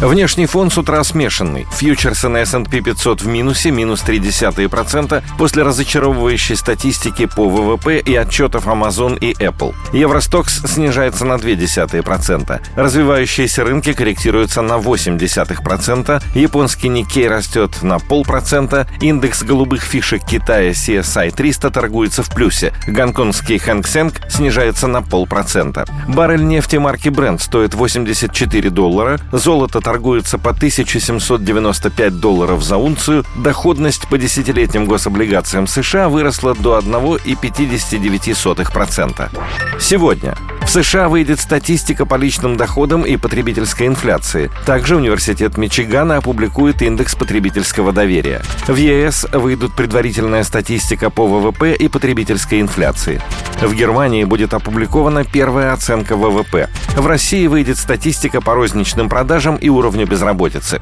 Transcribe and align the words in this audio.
Внешний 0.00 0.44
фон 0.44 0.70
с 0.70 0.76
утра 0.76 1.02
смешанный. 1.04 1.66
Фьючерсы 1.72 2.28
на 2.28 2.42
S&P 2.42 2.82
500 2.82 3.22
в 3.22 3.26
минусе, 3.28 3.70
минус 3.70 4.02
0,3% 4.06 5.22
после 5.38 5.62
разочаровывающей 5.62 6.54
статистики 6.54 7.24
по 7.24 7.48
ВВП 7.48 7.98
и 8.00 8.14
отчетов 8.14 8.66
Amazon 8.66 9.18
и 9.18 9.32
Apple. 9.32 9.74
Евростокс 9.94 10.60
снижается 10.66 11.24
на 11.24 11.34
0,2%. 11.34 12.60
Развивающиеся 12.76 13.64
рынки 13.64 13.94
корректируются 13.94 14.60
на 14.60 14.74
0,8%. 14.74 16.22
Японский 16.34 16.88
Никей 16.88 17.26
растет 17.26 17.82
на 17.82 17.94
0,5%. 17.94 18.86
Индекс 19.00 19.44
голубых 19.44 19.82
фишек 19.82 20.26
Китая 20.26 20.72
CSI 20.72 21.34
300 21.34 21.70
торгуется 21.70 22.22
в 22.22 22.28
плюсе. 22.28 22.74
Гонконгский 22.86 23.56
Хэнк 23.56 23.86
Сенг 23.86 24.20
снижается 24.28 24.88
на 24.88 24.98
0,5%. 24.98 25.88
Баррель 26.08 26.44
нефти 26.44 26.76
марки 26.76 27.08
Brent 27.08 27.40
стоит 27.40 27.74
84 27.74 28.68
доллара. 28.68 29.18
Золото 29.32 29.80
торгуется 29.86 30.36
по 30.36 30.50
1795 30.50 32.18
долларов 32.18 32.64
за 32.64 32.76
унцию, 32.76 33.24
доходность 33.36 34.08
по 34.08 34.18
десятилетним 34.18 34.86
гособлигациям 34.86 35.68
США 35.68 36.08
выросла 36.08 36.56
до 36.56 36.76
1,59%. 36.76 39.30
Сегодня 39.78 40.36
в 40.66 40.68
США 40.68 41.08
выйдет 41.08 41.38
статистика 41.38 42.04
по 42.04 42.16
личным 42.16 42.56
доходам 42.56 43.02
и 43.02 43.16
потребительской 43.16 43.86
инфляции. 43.86 44.50
Также 44.66 44.96
Университет 44.96 45.56
Мичигана 45.56 46.16
опубликует 46.16 46.82
индекс 46.82 47.14
потребительского 47.14 47.92
доверия. 47.92 48.42
В 48.66 48.74
ЕС 48.74 49.26
выйдут 49.32 49.74
предварительная 49.74 50.42
статистика 50.42 51.08
по 51.08 51.26
ВВП 51.26 51.72
и 51.72 51.88
потребительской 51.88 52.60
инфляции. 52.60 53.22
В 53.60 53.74
Германии 53.74 54.24
будет 54.24 54.54
опубликована 54.54 55.24
первая 55.24 55.72
оценка 55.72 56.16
ВВП. 56.16 56.68
В 56.96 57.06
России 57.06 57.46
выйдет 57.46 57.78
статистика 57.78 58.40
по 58.40 58.54
розничным 58.54 59.08
продажам 59.08 59.56
и 59.56 59.68
уровню 59.68 60.06
безработицы. 60.06 60.80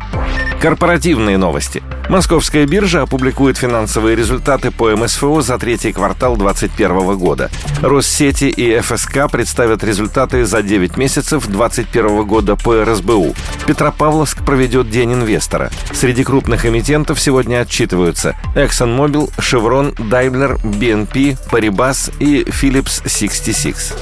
Корпоративные 0.65 1.37
новости. 1.37 1.83
Московская 2.09 2.65
биржа 2.65 3.03
опубликует 3.03 3.59
финансовые 3.59 4.17
результаты 4.17 4.71
по 4.71 4.97
МСФО 4.97 5.43
за 5.43 5.59
третий 5.59 5.93
квартал 5.93 6.39
2021 6.39 7.19
года. 7.19 7.51
Россети 7.83 8.47
и 8.47 8.81
ФСК 8.81 9.31
представят 9.31 9.85
результаты 9.85 10.47
за 10.47 10.63
9 10.63 10.97
месяцев 10.97 11.47
2021 11.47 12.25
года 12.25 12.57
по 12.57 12.83
РСБУ. 12.83 13.35
Петропавловск 13.67 14.43
проведет 14.43 14.89
День 14.89 15.13
инвестора. 15.13 15.71
Среди 15.93 16.25
крупных 16.25 16.65
эмитентов 16.65 17.21
сегодня 17.21 17.61
отчитываются 17.61 18.35
ExxonMobil, 18.55 19.33
Chevron, 19.37 19.95
Daimler, 19.97 20.59
BNP, 20.63 21.37
Paribas 21.51 22.11
и 22.21 22.43
Philips 22.45 23.07
66. 23.07 23.93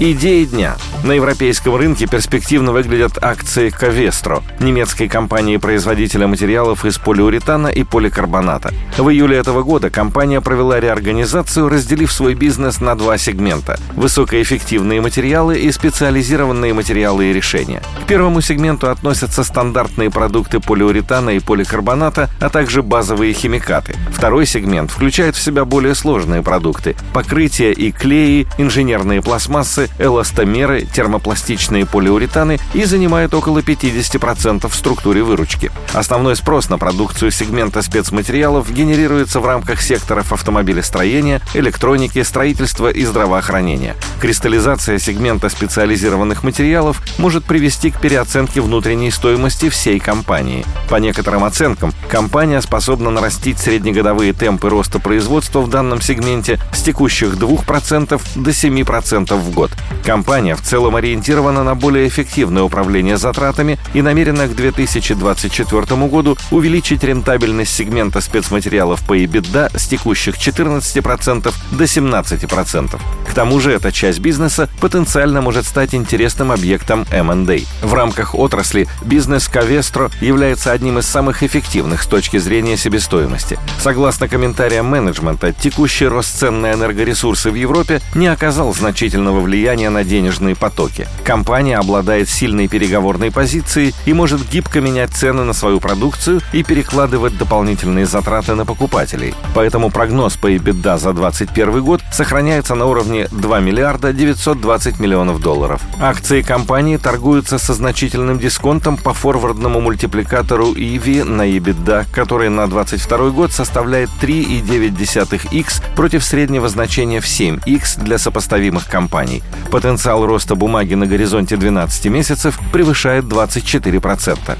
Идеи 0.00 0.44
дня. 0.44 0.76
На 1.02 1.10
европейском 1.10 1.74
рынке 1.74 2.06
перспективно 2.06 2.70
выглядят 2.70 3.18
акции 3.20 3.68
Ковестро, 3.70 4.44
немецкой 4.60 5.08
компании-производителя 5.08 6.28
материалов 6.28 6.84
из 6.84 6.98
полиуретана 6.98 7.66
и 7.66 7.82
поликарбоната. 7.82 8.72
В 8.96 9.08
июле 9.08 9.38
этого 9.38 9.64
года 9.64 9.90
компания 9.90 10.40
провела 10.40 10.78
реорганизацию, 10.78 11.68
разделив 11.68 12.12
свой 12.12 12.34
бизнес 12.34 12.80
на 12.80 12.94
два 12.94 13.18
сегмента– 13.18 13.76
высокоэффективные 13.96 15.00
материалы 15.00 15.58
и 15.58 15.72
специализированные 15.72 16.74
материалы 16.74 17.26
и 17.26 17.32
решения. 17.32 17.82
К 18.04 18.06
первому 18.06 18.40
сегменту 18.40 18.90
относятся 18.90 19.42
стандартные 19.42 20.12
продукты 20.12 20.60
полиуретана 20.60 21.30
и 21.30 21.40
поликарбоната, 21.40 22.30
а 22.38 22.48
также 22.50 22.84
базовые 22.84 23.32
химикаты. 23.32 23.96
Второй 24.12 24.46
сегмент 24.46 24.92
включает 24.92 25.34
в 25.34 25.42
себя 25.42 25.64
более 25.64 25.96
сложные 25.96 26.42
продукты– 26.42 26.94
покрытия 27.12 27.72
и 27.72 27.90
клеи, 27.90 28.46
инженерные 28.58 29.22
пластмассы, 29.22 29.87
эластомеры, 29.98 30.82
термопластичные 30.82 31.86
полиуретаны 31.86 32.58
и 32.74 32.84
занимает 32.84 33.34
около 33.34 33.58
50% 33.58 34.68
в 34.68 34.74
структуре 34.74 35.22
выручки. 35.22 35.70
Основной 35.92 36.36
спрос 36.36 36.68
на 36.68 36.78
продукцию 36.78 37.30
сегмента 37.30 37.82
спецматериалов 37.82 38.70
генерируется 38.70 39.40
в 39.40 39.46
рамках 39.46 39.80
секторов 39.80 40.32
автомобилестроения, 40.32 41.40
электроники, 41.54 42.22
строительства 42.22 42.90
и 42.90 43.04
здравоохранения. 43.04 43.96
Кристаллизация 44.20 44.98
сегмента 44.98 45.48
специализированных 45.48 46.42
материалов 46.42 47.02
может 47.18 47.44
привести 47.44 47.90
к 47.90 48.00
переоценке 48.00 48.60
внутренней 48.60 49.10
стоимости 49.10 49.68
всей 49.68 49.98
компании. 49.98 50.64
По 50.88 50.96
некоторым 50.96 51.44
оценкам, 51.44 51.92
компания 52.10 52.60
способна 52.60 53.10
нарастить 53.10 53.58
среднегодовые 53.58 54.32
темпы 54.32 54.68
роста 54.68 54.98
производства 54.98 55.60
в 55.60 55.70
данном 55.70 56.00
сегменте 56.00 56.58
с 56.72 56.82
текущих 56.82 57.34
2% 57.34 58.20
до 58.34 58.50
7% 58.50 59.36
в 59.36 59.50
год. 59.50 59.70
Компания 60.04 60.56
в 60.56 60.62
целом 60.62 60.96
ориентирована 60.96 61.62
на 61.64 61.74
более 61.74 62.08
эффективное 62.08 62.62
управление 62.62 63.18
затратами 63.18 63.78
и 63.94 64.02
намерена 64.02 64.48
к 64.48 64.56
2024 64.56 66.08
году 66.08 66.36
увеличить 66.50 67.04
рентабельность 67.04 67.74
сегмента 67.74 68.20
спецматериалов 68.20 69.06
по 69.06 69.16
EBITDA 69.16 69.78
с 69.78 69.86
текущих 69.86 70.36
14% 70.36 71.54
до 71.72 71.84
17%. 71.84 73.00
К 73.30 73.34
тому 73.34 73.60
же 73.60 73.72
эта 73.72 73.92
часть 73.92 74.20
бизнеса 74.20 74.68
потенциально 74.80 75.42
может 75.42 75.66
стать 75.66 75.94
интересным 75.94 76.52
объектом 76.52 77.06
M&A. 77.12 77.58
В 77.86 77.94
рамках 77.94 78.34
отрасли 78.34 78.88
бизнес 79.04 79.46
Ковестро 79.48 80.10
является 80.20 80.72
одним 80.72 80.98
из 80.98 81.06
самых 81.06 81.42
эффективных 81.42 82.02
с 82.02 82.06
точки 82.06 82.38
зрения 82.38 82.76
себестоимости. 82.76 83.58
Согласно 83.78 84.28
комментариям 84.28 84.86
менеджмента, 84.86 85.52
текущий 85.52 86.06
рост 86.06 86.38
цен 86.38 86.62
на 86.62 86.72
энергоресурсы 86.72 87.50
в 87.50 87.54
Европе 87.54 88.00
не 88.14 88.26
оказал 88.26 88.72
значительного 88.74 89.40
влияния 89.40 89.67
на 89.68 90.02
денежные 90.02 90.56
потоки. 90.56 91.06
Компания 91.24 91.76
обладает 91.76 92.28
сильной 92.28 92.68
переговорной 92.68 93.30
позицией 93.30 93.94
и 94.06 94.14
может 94.14 94.48
гибко 94.48 94.80
менять 94.80 95.10
цены 95.10 95.44
на 95.44 95.52
свою 95.52 95.78
продукцию 95.78 96.40
и 96.52 96.62
перекладывать 96.62 97.36
дополнительные 97.36 98.06
затраты 98.06 98.54
на 98.54 98.64
покупателей. 98.64 99.34
Поэтому 99.54 99.90
прогноз 99.90 100.36
по 100.36 100.50
EBITDA 100.50 100.98
за 100.98 101.12
2021 101.12 101.84
год 101.84 102.00
сохраняется 102.10 102.74
на 102.74 102.86
уровне 102.86 103.28
2 103.30 103.60
миллиарда 103.60 104.12
920 104.12 104.98
миллионов 105.00 105.40
долларов. 105.40 105.82
Акции 106.00 106.40
компании 106.40 106.96
торгуются 106.96 107.58
со 107.58 107.74
значительным 107.74 108.38
дисконтом 108.38 108.96
по 108.96 109.12
форвардному 109.12 109.80
мультипликатору 109.80 110.72
EV 110.72 111.24
на 111.24 111.42
EBITDA, 111.42 112.06
который 112.10 112.48
на 112.48 112.66
2022 112.68 113.30
год 113.30 113.52
составляет 113.52 114.08
3,9x 114.22 115.94
против 115.94 116.24
среднего 116.24 116.68
значения 116.68 117.20
в 117.20 117.26
7x 117.26 118.02
для 118.02 118.18
сопоставимых 118.18 118.86
компаний. 118.86 119.42
Потенциал 119.70 120.26
роста 120.26 120.54
бумаги 120.54 120.94
на 120.94 121.06
горизонте 121.06 121.56
12 121.56 122.06
месяцев 122.06 122.58
превышает 122.72 123.24
24%. 123.24 124.58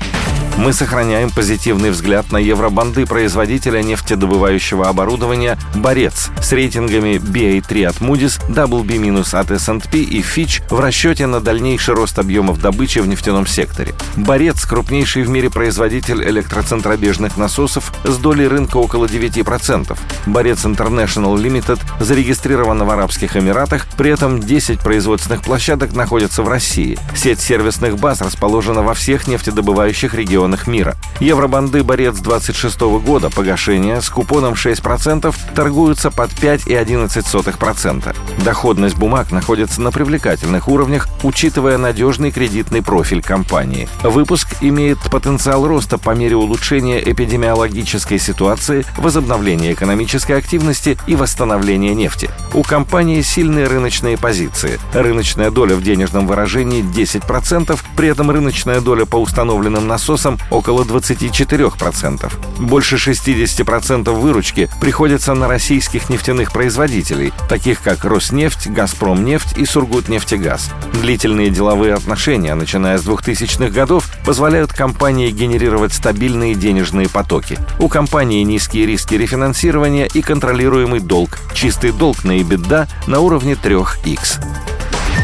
Мы 0.59 0.73
сохраняем 0.73 1.31
позитивный 1.31 1.91
взгляд 1.91 2.33
на 2.33 2.37
евробанды 2.37 3.07
производителя 3.07 3.81
нефтедобывающего 3.81 4.89
оборудования 4.89 5.57
«Борец» 5.77 6.31
с 6.43 6.51
рейтингами 6.51 7.15
BA3 7.15 7.87
от 7.87 7.99
Moody's, 7.99 8.41
WB- 8.49 9.39
от 9.39 9.51
S&P 9.53 9.99
и 9.99 10.21
Fitch 10.21 10.63
в 10.69 10.81
расчете 10.81 11.27
на 11.27 11.41
дальнейший 11.41 11.95
рост 11.95 12.19
объемов 12.19 12.61
добычи 12.61 12.99
в 12.99 13.07
нефтяном 13.07 13.47
секторе. 13.47 13.95
«Борец»— 14.17 14.65
крупнейший 14.67 15.23
в 15.23 15.29
мире 15.29 15.49
производитель 15.49 16.29
электроцентробежных 16.29 17.37
насосов 17.37 17.93
с 18.03 18.17
долей 18.17 18.49
рынка 18.49 18.79
около 18.79 19.07
9%. 19.07 19.97
«Борец 20.27 20.65
International 20.65 21.37
Limited» 21.37 21.79
зарегистрирована 22.01 22.85
в 22.85 22.91
Арабских 22.91 23.37
Эмиратах, 23.37 23.87
при 23.97 24.11
этом 24.11 24.41
10 24.41 24.81
производственных 24.81 25.43
площадок 25.43 25.95
находятся 25.95 26.43
в 26.43 26.49
России. 26.49 26.99
Сеть 27.15 27.41
сервисных 27.41 27.97
баз 27.97 28.21
расположена 28.23 28.83
во 28.83 28.95
всех 28.95 29.29
нефтедобывающих 29.29 30.15
регионах 30.15 30.48
регионах 30.49 30.67
мира. 30.67 30.97
Евробанды 31.21 31.83
«Борец» 31.83 32.19
26 32.19 32.81
года 33.05 33.29
погашения 33.31 34.01
с 34.01 34.09
купоном 34.09 34.55
6% 34.55 35.35
торгуются 35.55 36.11
под 36.11 36.31
5,11%. 36.31 38.17
Доходность 38.45 38.97
бумаг 38.97 39.33
находится 39.33 39.81
на 39.81 39.91
привлекательных 39.91 40.69
уровнях, 40.69 41.09
учитывая 41.23 41.77
надежный 41.77 42.31
кредитный 42.31 42.83
профиль 42.83 43.23
компании. 43.23 43.89
Выпуск 44.03 44.57
имеет 44.61 44.99
потенциал 45.11 45.67
роста 45.67 45.99
по 45.99 46.15
мере 46.15 46.37
улучшения 46.37 46.99
эпидемиологической 46.99 48.19
ситуации, 48.19 48.85
возобновления 48.97 49.73
экономической 49.73 50.33
активности 50.39 50.97
и 51.07 51.17
восстановления 51.17 51.95
нефти. 51.95 52.31
У 52.55 52.63
компании 52.63 53.23
сильные 53.23 53.67
рыночные 53.67 54.17
позиции. 54.17 54.79
Рыночная 54.93 55.51
доля 55.51 55.75
в 55.75 55.83
денежном 55.83 56.27
выражении 56.27 56.83
10%, 56.83 57.79
при 57.97 58.09
этом 58.09 58.31
рыночная 58.31 58.81
доля 58.81 59.05
по 59.05 59.17
установленным 59.17 59.87
насосам 59.89 60.38
около 60.51 60.85
24%. 60.85 62.33
Больше 62.59 62.97
60% 62.97 64.11
выручки 64.13 64.69
приходится 64.81 65.35
на 65.35 65.49
российских 65.49 66.11
нефтяных 66.11 66.53
производителей, 66.53 67.33
таких 67.49 67.83
как 67.83 68.05
Роснефть, 68.05 68.69
Газпромнефть 68.69 69.59
и 69.59 69.65
Сургутнефтегаз. 69.65 70.71
Длительные 70.93 71.51
деловые 71.51 71.95
отношения, 71.95 72.55
начиная 72.55 72.99
с 72.99 73.07
2000-х 73.07 73.71
годов, 73.71 74.11
позволяют 74.25 74.73
компании 74.73 75.31
генерировать 75.31 75.93
стабильные 75.93 76.55
денежные 76.55 77.09
потоки. 77.09 77.59
У 77.79 77.89
компании 77.89 78.43
низкие 78.43 78.87
риски 78.87 79.15
рефинансирования 79.15 80.07
и 80.07 80.23
контролируемый 80.23 81.01
долг. 81.01 81.39
Чистый 81.55 81.93
долг 81.93 82.25
на 82.25 82.39
EBITDA 82.39 82.89
на 83.07 83.21
уровне 83.21 83.53
3x. 83.55 84.68